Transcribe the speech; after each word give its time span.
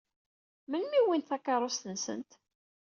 Melmi 0.69 0.95
i 0.99 1.01
wwint 1.05 1.27
takeṛṛust-nsent? 1.29 2.31